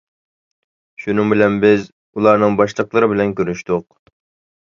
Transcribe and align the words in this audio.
شۇنىڭ 1.03 1.27
بىلەن 1.33 1.59
بىز 1.65 1.83
ئۇلارنىڭ 2.21 2.57
باشلىقلىرى 2.61 3.11
بىلەن 3.13 3.37
كۆرۈشتۇق. 3.41 3.87